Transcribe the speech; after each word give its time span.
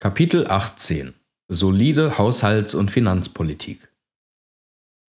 Kapitel 0.00 0.46
18 0.46 1.12
Solide 1.48 2.18
Haushalts- 2.18 2.76
und 2.76 2.88
Finanzpolitik 2.88 3.88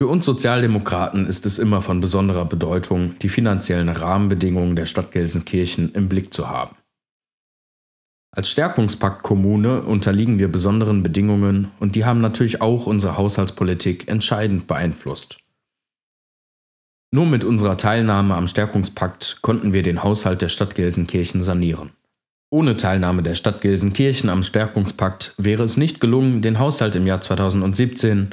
Für 0.02 0.08
uns 0.08 0.26
Sozialdemokraten 0.26 1.28
ist 1.28 1.46
es 1.46 1.60
immer 1.60 1.84
von 1.84 2.02
besonderer 2.02 2.46
Bedeutung, 2.46 3.14
die 3.20 3.30
finanziellen 3.30 3.90
Rahmenbedingungen 3.90 4.76
der 4.76 4.88
Stadt 4.88 5.12
Gelsenkirchen 5.12 5.94
im 5.94 6.10
Blick 6.10 6.34
zu 6.34 6.50
haben. 6.50 6.76
Als 8.36 8.50
Stärkungspakt 8.50 9.22
Kommune 9.22 9.84
unterliegen 9.84 10.40
wir 10.40 10.52
besonderen 10.52 11.04
Bedingungen 11.04 11.70
und 11.80 11.94
die 11.94 12.06
haben 12.06 12.20
natürlich 12.20 12.60
auch 12.64 12.88
unsere 12.88 13.16
Haushaltspolitik 13.16 14.08
entscheidend 14.08 14.66
beeinflusst. 14.66 15.38
Nur 17.12 17.28
mit 17.28 17.44
unserer 17.44 17.78
Teilnahme 17.78 18.34
am 18.34 18.48
Stärkungspakt 18.48 19.44
konnten 19.44 19.72
wir 19.72 19.84
den 19.84 20.02
Haushalt 20.02 20.42
der 20.42 20.50
Stadt 20.50 20.74
Gelsenkirchen 20.74 21.44
sanieren. 21.44 21.92
Ohne 22.52 22.78
Teilnahme 22.78 23.22
der 23.22 23.36
Stadt 23.36 23.62
Gelsenkirchen 23.62 24.30
am 24.30 24.42
Stärkungspakt 24.42 25.36
wäre 25.38 25.64
es 25.64 25.78
nicht 25.78 26.00
gelungen, 26.00 26.42
den 26.42 26.58
Haushalt 26.58 26.96
im 26.96 27.06
Jahr 27.06 27.22
2017 27.22 28.32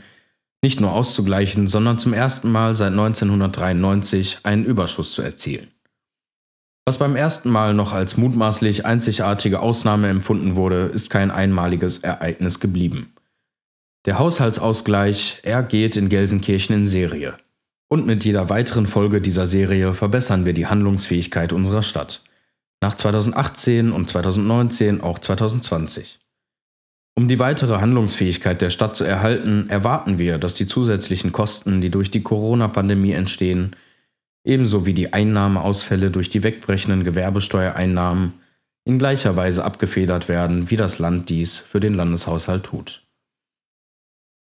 nicht 0.63 0.81
nur 0.81 0.93
auszugleichen, 0.93 1.69
sondern 1.69 1.99
zum 1.99 2.15
ersten 2.15 2.51
Mal 2.51 2.75
seit 2.75 2.93
1993 2.93 4.39
einen 4.43 4.65
Überschuss 4.65 5.13
zu 5.13 5.21
erzielen. 5.21 5.69
Was 6.87 6.99
beim 6.99 7.15
ersten 7.15 7.51
Mal 7.51 7.75
noch 7.75 7.93
als 7.93 8.17
mutmaßlich 8.17 8.87
einzigartige 8.87 9.61
Ausnahme 9.61 10.09
empfunden 10.09 10.57
wurde, 10.57 10.87
ist 10.87 11.11
kein 11.11 11.31
einmaliges 11.31 11.99
Ereignis 11.99 12.59
geblieben. 12.59 13.13
Der 14.07 14.19
Haushaltsausgleich, 14.19 15.41
er 15.43 15.63
geht 15.63 15.97
in 15.97 16.09
Gelsenkirchen 16.09 16.75
in 16.75 16.87
Serie. 16.87 17.37
Und 17.89 18.07
mit 18.07 18.25
jeder 18.25 18.49
weiteren 18.49 18.87
Folge 18.87 19.21
dieser 19.21 19.47
Serie 19.47 19.95
verbessern 19.95 20.45
wir 20.45 20.53
die 20.55 20.67
Handlungsfähigkeit 20.67 21.53
unserer 21.53 21.83
Stadt 21.83 22.23
nach 22.87 22.95
2018 22.95 23.91
und 23.91 24.09
2019 24.09 25.01
auch 25.01 25.19
2020. 25.19 26.21
Um 27.17 27.27
die 27.27 27.41
weitere 27.41 27.81
Handlungsfähigkeit 27.81 28.63
der 28.63 28.71
Stadt 28.71 28.95
zu 28.95 29.03
erhalten, 29.03 29.69
erwarten 29.69 30.19
wir, 30.19 30.39
dass 30.39 30.55
die 30.55 30.69
zusätzlichen 30.69 31.33
Kosten, 31.33 31.81
die 31.81 31.91
durch 31.91 32.13
die 32.13 32.23
Corona-Pandemie 32.23 33.11
entstehen, 33.11 33.75
ebenso 34.45 34.87
wie 34.87 34.95
die 34.95 35.13
Einnahmeausfälle 35.13 36.13
durch 36.13 36.29
die 36.29 36.45
wegbrechenden 36.45 37.03
Gewerbesteuereinnahmen 37.03 38.35
in 38.85 39.01
gleicher 39.01 39.35
Weise 39.35 39.65
abgefedert 39.65 40.29
werden, 40.29 40.71
wie 40.71 40.77
das 40.77 41.01
Land 41.01 41.29
dies 41.29 41.59
für 41.59 41.81
den 41.81 41.95
Landeshaushalt 41.95 42.67
tut. 42.67 43.03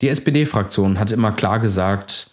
Die 0.02 0.08
SPD-Fraktion 0.08 0.98
hat 0.98 1.12
immer 1.12 1.34
klar 1.34 1.60
gesagt, 1.60 2.29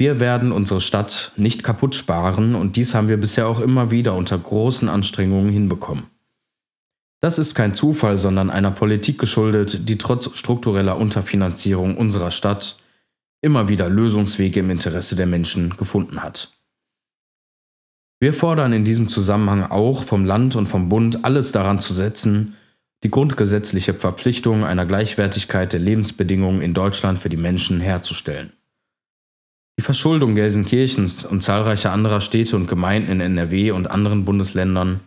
wir 0.00 0.18
werden 0.18 0.50
unsere 0.50 0.80
Stadt 0.80 1.30
nicht 1.36 1.62
kaputt 1.62 1.94
sparen 1.94 2.54
und 2.54 2.76
dies 2.76 2.94
haben 2.94 3.08
wir 3.08 3.18
bisher 3.18 3.46
auch 3.46 3.60
immer 3.60 3.90
wieder 3.90 4.14
unter 4.14 4.38
großen 4.38 4.88
Anstrengungen 4.88 5.52
hinbekommen. 5.52 6.04
Das 7.20 7.38
ist 7.38 7.54
kein 7.54 7.74
Zufall, 7.74 8.16
sondern 8.16 8.48
einer 8.48 8.70
Politik 8.70 9.18
geschuldet, 9.18 9.90
die 9.90 9.98
trotz 9.98 10.34
struktureller 10.38 10.96
Unterfinanzierung 10.96 11.98
unserer 11.98 12.30
Stadt 12.30 12.78
immer 13.42 13.68
wieder 13.68 13.90
Lösungswege 13.90 14.60
im 14.60 14.70
Interesse 14.70 15.16
der 15.16 15.26
Menschen 15.26 15.76
gefunden 15.76 16.22
hat. 16.22 16.50
Wir 18.20 18.32
fordern 18.32 18.72
in 18.72 18.86
diesem 18.86 19.06
Zusammenhang 19.10 19.70
auch 19.70 20.04
vom 20.04 20.24
Land 20.24 20.56
und 20.56 20.66
vom 20.66 20.88
Bund 20.88 21.26
alles 21.26 21.52
daran 21.52 21.78
zu 21.78 21.92
setzen, 21.92 22.56
die 23.02 23.10
grundgesetzliche 23.10 23.92
Verpflichtung 23.92 24.64
einer 24.64 24.86
Gleichwertigkeit 24.86 25.74
der 25.74 25.80
Lebensbedingungen 25.80 26.62
in 26.62 26.72
Deutschland 26.72 27.18
für 27.18 27.28
die 27.28 27.36
Menschen 27.36 27.80
herzustellen. 27.80 28.54
Die 29.80 29.84
Verschuldung 29.84 30.34
Gelsenkirchens 30.34 31.24
und 31.24 31.42
zahlreicher 31.42 31.90
anderer 31.90 32.20
Städte 32.20 32.54
und 32.54 32.68
Gemeinden 32.68 33.12
in 33.12 33.22
NRW 33.22 33.70
und 33.70 33.90
anderen 33.90 34.26
Bundesländern 34.26 35.00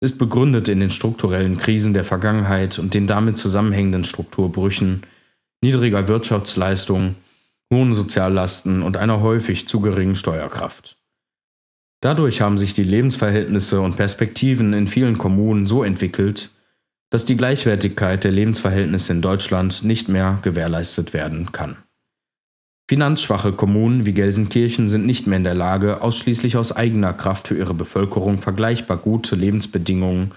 ist 0.00 0.18
begründet 0.18 0.68
in 0.68 0.80
den 0.80 0.88
strukturellen 0.88 1.58
Krisen 1.58 1.92
der 1.92 2.04
Vergangenheit 2.04 2.78
und 2.78 2.94
den 2.94 3.06
damit 3.06 3.36
zusammenhängenden 3.36 4.04
Strukturbrüchen, 4.04 5.02
niedriger 5.60 6.08
Wirtschaftsleistung, 6.08 7.16
hohen 7.70 7.92
Soziallasten 7.92 8.80
und 8.80 8.96
einer 8.96 9.20
häufig 9.20 9.68
zu 9.68 9.80
geringen 9.82 10.16
Steuerkraft. 10.16 10.96
Dadurch 12.00 12.40
haben 12.40 12.56
sich 12.56 12.72
die 12.72 12.84
Lebensverhältnisse 12.84 13.82
und 13.82 13.98
Perspektiven 13.98 14.72
in 14.72 14.86
vielen 14.86 15.18
Kommunen 15.18 15.66
so 15.66 15.82
entwickelt, 15.84 16.48
dass 17.10 17.26
die 17.26 17.36
Gleichwertigkeit 17.36 18.24
der 18.24 18.32
Lebensverhältnisse 18.32 19.12
in 19.12 19.20
Deutschland 19.20 19.84
nicht 19.84 20.08
mehr 20.08 20.38
gewährleistet 20.40 21.12
werden 21.12 21.52
kann. 21.52 21.76
Finanzschwache 22.88 23.52
Kommunen 23.52 24.06
wie 24.06 24.14
Gelsenkirchen 24.14 24.88
sind 24.88 25.04
nicht 25.04 25.26
mehr 25.26 25.36
in 25.36 25.44
der 25.44 25.54
Lage, 25.54 26.00
ausschließlich 26.00 26.56
aus 26.56 26.74
eigener 26.74 27.12
Kraft 27.12 27.48
für 27.48 27.56
ihre 27.56 27.74
Bevölkerung 27.74 28.38
vergleichbar 28.38 28.96
gute 28.96 29.36
Lebensbedingungen 29.36 30.32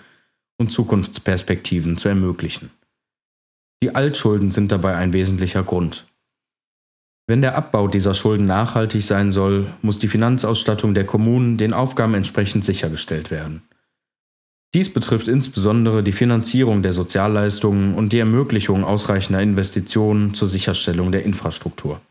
und 0.57 0.69
Zukunftsperspektiven 0.69 1.97
zu 1.97 2.09
ermöglichen. 2.09 2.69
Die 3.81 3.95
Altschulden 3.95 4.51
sind 4.51 4.69
dabei 4.69 4.97
ein 4.97 5.13
wesentlicher 5.13 5.63
Grund. 5.63 6.05
Wenn 7.25 7.41
der 7.41 7.55
Abbau 7.55 7.87
dieser 7.87 8.13
Schulden 8.13 8.47
nachhaltig 8.47 9.03
sein 9.03 9.31
soll, 9.31 9.67
muss 9.81 9.99
die 9.99 10.09
Finanzausstattung 10.09 10.93
der 10.93 11.05
Kommunen 11.05 11.57
den 11.57 11.71
Aufgaben 11.71 12.15
entsprechend 12.15 12.65
sichergestellt 12.65 13.31
werden. 13.31 13.63
Dies 14.73 14.93
betrifft 14.93 15.29
insbesondere 15.29 16.03
die 16.03 16.11
Finanzierung 16.11 16.83
der 16.83 16.91
Sozialleistungen 16.91 17.95
und 17.95 18.11
die 18.11 18.19
Ermöglichung 18.19 18.83
ausreichender 18.83 19.41
Investitionen 19.41 20.33
zur 20.33 20.49
Sicherstellung 20.49 21.13
der 21.13 21.23
Infrastruktur. 21.23 22.01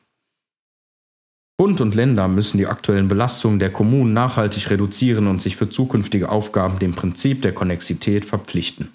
Bund 1.61 1.83
und 1.83 1.95
Länder 1.95 2.27
müssen 2.27 2.57
die 2.57 2.67
aktuellen 2.67 3.09
Belastungen 3.09 3.59
der 3.59 3.71
Kommunen 3.71 4.15
nachhaltig 4.15 4.71
reduzieren 4.71 5.27
und 5.27 5.43
sich 5.43 5.57
für 5.59 5.69
zukünftige 5.69 6.31
Aufgaben 6.31 6.79
dem 6.79 6.95
Prinzip 6.95 7.43
der 7.43 7.53
Konnexität 7.53 8.25
verpflichten. 8.25 8.95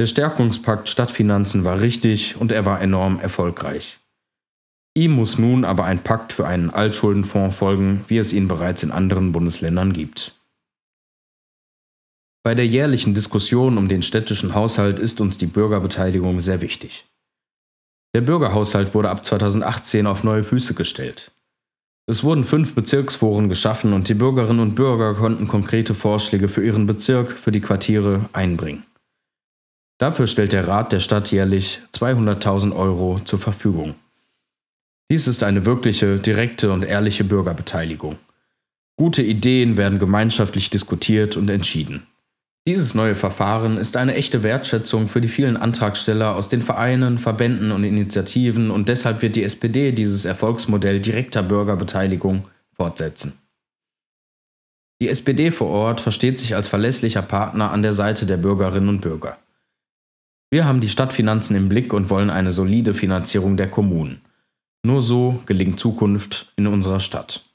Der 0.00 0.06
Stärkungspakt 0.06 0.88
Stadtfinanzen 0.88 1.62
war 1.62 1.82
richtig 1.82 2.38
und 2.38 2.52
er 2.52 2.64
war 2.64 2.80
enorm 2.80 3.20
erfolgreich. 3.20 3.98
Ihm 4.94 5.10
muss 5.10 5.36
nun 5.36 5.66
aber 5.66 5.84
ein 5.84 6.02
Pakt 6.02 6.32
für 6.32 6.46
einen 6.46 6.70
Altschuldenfonds 6.70 7.54
folgen, 7.54 8.02
wie 8.08 8.16
es 8.16 8.32
ihn 8.32 8.48
bereits 8.48 8.82
in 8.82 8.90
anderen 8.90 9.32
Bundesländern 9.32 9.92
gibt. 9.92 10.40
Bei 12.44 12.54
der 12.54 12.66
jährlichen 12.66 13.12
Diskussion 13.12 13.76
um 13.76 13.90
den 13.90 14.00
städtischen 14.00 14.54
Haushalt 14.54 14.98
ist 14.98 15.20
uns 15.20 15.36
die 15.36 15.44
Bürgerbeteiligung 15.44 16.40
sehr 16.40 16.62
wichtig. 16.62 17.04
Der 18.16 18.22
Bürgerhaushalt 18.22 18.94
wurde 18.94 19.10
ab 19.10 19.26
2018 19.26 20.06
auf 20.06 20.24
neue 20.24 20.42
Füße 20.42 20.72
gestellt. 20.72 21.32
Es 22.06 22.24
wurden 22.24 22.44
fünf 22.44 22.74
Bezirksforen 22.74 23.50
geschaffen 23.50 23.92
und 23.92 24.08
die 24.08 24.14
Bürgerinnen 24.14 24.60
und 24.60 24.74
Bürger 24.74 25.12
konnten 25.12 25.46
konkrete 25.46 25.92
Vorschläge 25.92 26.48
für 26.48 26.64
ihren 26.64 26.86
Bezirk, 26.86 27.32
für 27.32 27.52
die 27.52 27.60
Quartiere 27.60 28.26
einbringen. 28.32 28.84
Dafür 29.98 30.26
stellt 30.26 30.54
der 30.54 30.66
Rat 30.66 30.92
der 30.92 31.00
Stadt 31.00 31.30
jährlich 31.30 31.82
200.000 31.92 32.74
Euro 32.74 33.20
zur 33.22 33.38
Verfügung. 33.38 33.96
Dies 35.10 35.28
ist 35.28 35.42
eine 35.42 35.66
wirkliche, 35.66 36.16
direkte 36.18 36.72
und 36.72 36.84
ehrliche 36.84 37.22
Bürgerbeteiligung. 37.22 38.16
Gute 38.96 39.20
Ideen 39.20 39.76
werden 39.76 39.98
gemeinschaftlich 39.98 40.70
diskutiert 40.70 41.36
und 41.36 41.50
entschieden. 41.50 42.06
Dieses 42.68 42.96
neue 42.96 43.14
Verfahren 43.14 43.78
ist 43.78 43.96
eine 43.96 44.14
echte 44.14 44.42
Wertschätzung 44.42 45.08
für 45.08 45.20
die 45.20 45.28
vielen 45.28 45.56
Antragsteller 45.56 46.34
aus 46.34 46.48
den 46.48 46.62
Vereinen, 46.62 47.18
Verbänden 47.18 47.70
und 47.70 47.84
Initiativen 47.84 48.72
und 48.72 48.88
deshalb 48.88 49.22
wird 49.22 49.36
die 49.36 49.44
SPD 49.44 49.92
dieses 49.92 50.24
Erfolgsmodell 50.24 50.98
direkter 50.98 51.44
Bürgerbeteiligung 51.44 52.48
fortsetzen. 52.72 53.38
Die 55.00 55.08
SPD 55.08 55.52
vor 55.52 55.68
Ort 55.68 56.00
versteht 56.00 56.40
sich 56.40 56.56
als 56.56 56.66
verlässlicher 56.66 57.22
Partner 57.22 57.70
an 57.70 57.82
der 57.82 57.92
Seite 57.92 58.26
der 58.26 58.36
Bürgerinnen 58.36 58.88
und 58.88 59.00
Bürger. 59.00 59.38
Wir 60.50 60.64
haben 60.64 60.80
die 60.80 60.88
Stadtfinanzen 60.88 61.54
im 61.54 61.68
Blick 61.68 61.92
und 61.92 62.10
wollen 62.10 62.30
eine 62.30 62.50
solide 62.50 62.94
Finanzierung 62.94 63.56
der 63.56 63.70
Kommunen. 63.70 64.22
Nur 64.82 65.02
so 65.02 65.40
gelingt 65.46 65.78
Zukunft 65.78 66.52
in 66.56 66.66
unserer 66.66 67.00
Stadt. 67.00 67.45